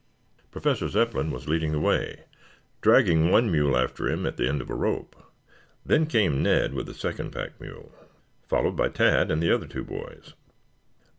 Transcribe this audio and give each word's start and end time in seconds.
Professor 0.49 0.87
Zepplin 0.87 1.29
was 1.29 1.47
leading 1.47 1.73
the 1.73 1.79
way, 1.79 2.23
dragging 2.81 3.29
one 3.29 3.51
mule 3.51 3.77
after 3.77 4.09
him 4.09 4.25
at 4.25 4.35
the 4.35 4.49
end 4.49 4.59
of 4.59 4.67
a 4.71 4.73
rope. 4.73 5.15
Then 5.85 6.07
came 6.07 6.41
Ned 6.41 6.73
with 6.73 6.87
the 6.87 6.95
second 6.95 7.29
pack 7.29 7.61
mule, 7.61 7.91
followed 8.41 8.75
by 8.75 8.89
Tad 8.89 9.29
and 9.29 9.43
the 9.43 9.53
other 9.53 9.67
two 9.67 9.83
boys. 9.83 10.33